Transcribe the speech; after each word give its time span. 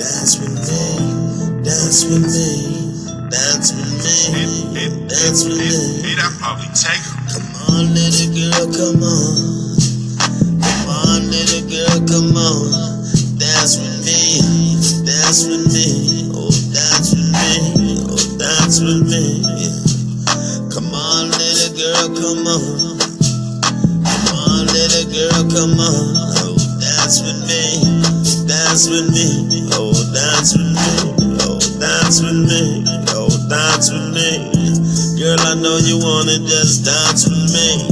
Dance 0.00 0.40
with 0.40 0.56
me, 0.64 1.60
dance 1.60 2.08
with 2.08 2.24
me, 2.24 3.28
dance 3.28 3.68
with 3.76 4.00
me, 4.00 4.88
dance 5.12 5.44
with 5.44 5.60
me. 5.60 6.16
That 6.16 6.32
probably 6.40 6.72
take. 6.72 7.04
Come 7.28 7.44
on, 7.68 7.92
little 7.92 8.32
girl, 8.32 8.64
come 8.72 9.04
on. 9.04 9.36
Come 10.56 10.88
on, 10.88 11.28
little 11.28 11.68
girl, 11.68 12.00
come 12.08 12.32
on. 12.32 12.72
Dance 13.36 13.76
with 13.76 14.00
me, 14.08 14.40
dance 15.04 15.44
with 15.44 15.68
me, 15.68 16.32
oh, 16.32 16.48
dance 16.72 17.12
with 17.12 17.28
me, 17.36 18.00
oh, 18.08 18.16
dance 18.40 18.80
with 18.80 19.04
me. 19.04 19.44
Come 20.72 20.96
on, 20.96 21.28
little 21.36 21.76
girl, 21.76 22.08
come 22.16 22.48
on. 22.48 22.96
Come 24.00 24.32
on, 24.48 24.64
little 24.64 25.12
girl, 25.12 25.44
come 25.52 25.76
on. 25.76 26.04
Oh, 26.40 26.56
dance 26.80 27.20
with 27.20 27.44
me, 27.44 27.84
dance 28.48 28.88
with 28.88 29.12
me, 29.12 29.59
know 35.70 35.78
you 35.86 35.98
wanna 36.02 36.34
just 36.42 36.82
dance 36.82 37.30
with 37.30 37.46
me. 37.54 37.86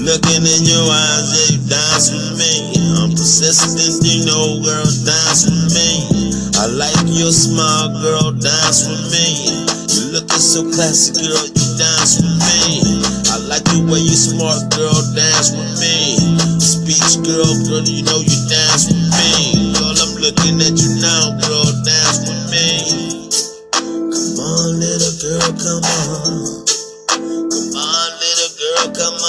Looking 0.00 0.40
in 0.40 0.62
your 0.64 0.88
eyes, 0.88 1.28
yeah, 1.36 1.48
you 1.52 1.60
dance 1.68 2.08
with 2.08 2.40
me. 2.40 2.72
I'm 2.96 3.12
persistent, 3.12 4.00
you 4.00 4.24
know, 4.24 4.64
girl, 4.64 4.88
dance 5.04 5.44
with 5.44 5.68
me. 5.76 6.08
I 6.56 6.64
like 6.72 6.96
your 7.12 7.28
smile, 7.28 7.92
girl, 7.92 8.32
dance 8.32 8.88
with 8.88 9.12
me. 9.12 9.52
You 9.92 10.16
looking 10.16 10.40
so 10.40 10.64
classy, 10.72 11.12
girl, 11.20 11.44
you 11.44 11.68
dance 11.76 12.24
with 12.24 12.40
me. 12.40 13.04
I 13.28 13.36
like 13.52 13.68
the 13.68 13.84
way 13.84 14.00
you 14.00 14.16
smart, 14.16 14.72
girl, 14.72 14.96
dance 15.12 15.52
with 15.52 15.76
me. 15.76 16.16
Speech, 16.56 17.20
girl, 17.20 17.52
girl, 17.68 17.84
you 17.84 18.00
know 18.00 18.24
you 18.24 18.38
dance 18.48 18.88
with 18.88 19.12
me. 19.12 19.76
Girl, 19.76 19.92
I'm 19.92 20.16
looking 20.24 20.56
at 20.64 20.72
you 20.72 20.79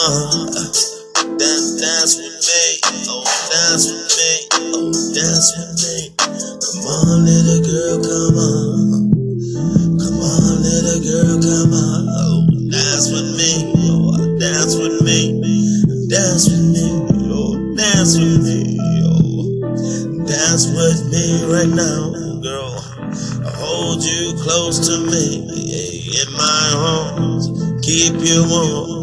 Dance, 0.01 1.77
dance 1.77 2.17
with 2.17 2.33
me. 2.41 2.81
Oh, 3.05 3.21
dance 3.53 3.85
with 3.85 4.09
me. 4.17 4.31
Oh, 4.73 4.89
dance 5.13 5.53
with 5.53 5.77
me. 5.77 6.09
Come 6.17 6.85
on, 6.89 7.21
little 7.21 7.61
girl, 7.61 8.01
come 8.01 8.37
on. 8.41 9.11
Come 10.01 10.17
on, 10.25 10.57
little 10.65 11.01
girl, 11.05 11.37
come 11.37 11.73
on. 11.77 12.09
Oh, 12.17 12.49
dance 12.73 13.13
with 13.13 13.29
me. 13.37 13.69
Oh, 13.77 14.17
dance 14.41 14.73
with 14.75 15.05
me. 15.05 15.37
Dance 16.09 16.49
with 16.49 16.65
me. 16.73 16.89
Oh, 17.29 17.53
dance 17.77 18.17
with 18.17 18.41
me. 18.41 18.81
Oh, 19.05 20.25
dance 20.25 20.65
with 20.65 21.13
me 21.13 21.45
right 21.45 21.69
now, 21.69 22.41
girl. 22.41 22.73
I 23.45 23.53
hold 23.53 24.01
you 24.03 24.33
close 24.41 24.81
to 24.87 24.97
me 24.97 25.45
in 25.45 26.33
my 26.33 26.73
arms. 26.73 27.53
Keep 27.85 28.15
you 28.25 28.49
warm 28.49 29.00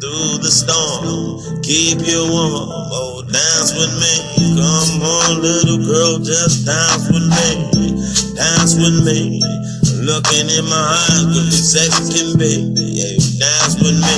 through 0.00 0.40
the 0.40 0.48
storm. 0.48 1.36
Keep 1.60 2.08
you 2.08 2.24
warm. 2.32 2.72
Oh, 2.88 3.20
dance 3.28 3.76
with 3.76 3.92
me. 4.00 4.12
Come 4.56 5.04
on, 5.04 5.44
little 5.44 5.84
girl, 5.84 6.16
just 6.18 6.64
dance 6.64 7.04
with 7.12 7.28
me. 7.28 7.48
Dance 8.32 8.80
with 8.80 9.04
me. 9.04 9.44
Looking 10.00 10.48
in 10.48 10.64
my 10.64 10.80
eyes, 10.80 11.28
girl, 11.28 11.44
you 11.44 11.60
sexy 11.60 12.16
can 12.16 12.40
be. 12.40 12.72
Yeah, 12.80 13.12
dance 13.36 13.76
with 13.76 14.00
me. 14.00 14.16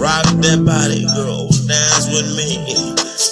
Rock 0.00 0.24
that 0.40 0.64
body, 0.64 1.04
girl. 1.12 1.44
Dance 1.68 2.08
with 2.08 2.32
me. 2.32 2.64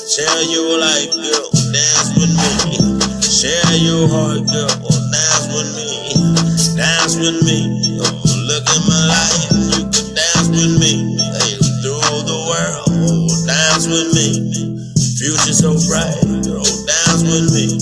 Share 0.05 0.45
your 0.53 0.77
life, 0.77 1.13
girl. 1.17 1.49
Dance 1.73 2.13
with 2.21 2.33
me. 2.37 2.77
Share 3.25 3.77
your 3.81 4.05
heart, 4.13 4.45
girl. 4.53 4.69
Dance 5.09 5.49
with 5.49 5.71
me. 5.73 5.89
Dance 6.77 7.17
with 7.17 7.41
me. 7.49 8.01
Oh, 8.05 8.13
look 8.53 8.69
at 8.69 8.83
my 8.85 9.01
life. 9.09 9.54
Future 15.25 15.57
so 15.57 15.73
bright. 15.89 16.21
Girl, 16.45 16.61
dance 16.85 17.25
with 17.25 17.49
me. 17.57 17.81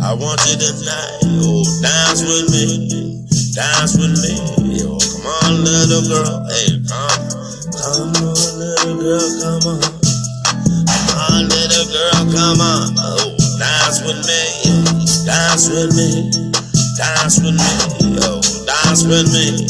I 0.00 0.16
want 0.16 0.40
you 0.48 0.56
tonight. 0.56 1.20
Oh, 1.44 1.60
dance 1.84 2.24
with 2.24 2.48
me. 2.48 3.28
Dance 3.52 3.92
with 4.00 4.16
me. 4.24 4.32
Yo, 4.72 4.96
come 4.96 5.28
on, 5.28 5.68
little 5.68 6.00
girl. 6.08 6.48
Hey, 6.48 6.80
come. 6.88 7.28
Come 7.76 8.16
on, 8.24 8.32
little 8.56 8.96
girl. 9.04 9.20
Come 9.20 9.68
on. 9.68 9.84
Come 9.84 11.12
on, 11.28 11.52
little 11.52 11.92
girl. 11.92 12.24
Come 12.32 12.64
on. 12.64 12.96
Oh, 12.96 13.36
dance 13.60 14.00
with 14.08 14.24
me. 14.24 14.40
Dance 15.28 15.68
with 15.68 15.92
me. 15.92 16.32
Dance 16.96 17.36
with 17.36 17.52
me. 17.52 17.68
Yo, 18.16 18.40
dance 18.64 19.04
with 19.04 19.28
me. 19.28 19.68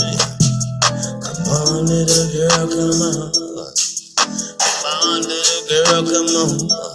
Come 1.18 1.50
on, 1.50 1.82
little 1.82 2.30
girl. 2.30 2.62
Come 2.70 3.02
on. 3.10 3.32
Come 4.54 4.86
on, 4.86 5.18
little 5.26 5.62
girl. 5.66 6.06
Come 6.06 6.62
on. 6.62 6.87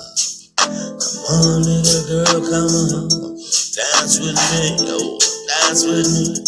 Come 1.34 1.42
on, 1.42 1.64
little 1.64 2.06
girl. 2.06 2.42
Come 2.46 2.94
on. 2.94 3.10
Dance 3.10 4.20
with 4.22 4.38
me. 4.38 4.86
Yo, 4.86 5.18
dance 5.50 5.84
with 5.84 6.06
me. 6.14 6.46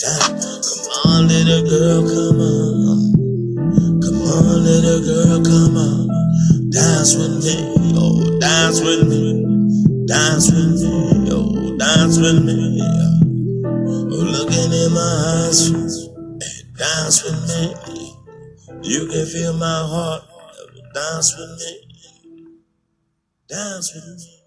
Dance. 0.00 0.88
Come 0.88 1.12
on, 1.12 1.28
little 1.28 1.68
girl. 1.68 2.00
Come 2.08 2.40
on. 2.40 3.12
Come 4.00 4.22
on, 4.24 4.64
little 4.64 5.00
girl. 5.04 5.44
Come 5.44 5.76
on. 5.76 6.70
Dance 6.70 7.16
with 7.16 7.44
me. 7.44 7.68
Yo, 7.92 8.40
dance 8.40 8.80
with 8.80 9.08
me. 9.08 9.44
Dance 10.06 10.50
with 10.50 10.80
me. 10.80 11.28
Yo, 11.28 11.76
dance 11.76 12.16
with 12.16 12.44
me. 12.46 12.80
Oh, 12.80 14.24
looking 14.24 14.72
in 14.72 14.92
my 14.94 15.44
eyes. 15.44 15.68
Dance 16.78 17.24
with 17.24 17.40
me. 17.46 18.16
You 18.84 19.06
can 19.06 19.26
feel 19.26 19.52
my 19.52 19.84
heart. 19.84 20.22
Dance 20.94 21.36
with 21.36 21.58
me. 21.58 21.93
Dance 23.48 23.92
with 23.94 24.04
me. 24.18 24.43